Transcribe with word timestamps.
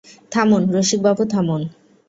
থামুন 0.31 0.63
রসিকবাবু, 0.75 1.23
থামুন। 1.33 1.61